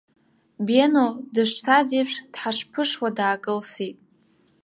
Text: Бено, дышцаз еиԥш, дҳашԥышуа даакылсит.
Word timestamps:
Бено, 0.65 1.07
дышцаз 1.33 1.87
еиԥш, 1.97 2.13
дҳашԥышуа 2.31 3.09
даакылсит. 3.17 3.97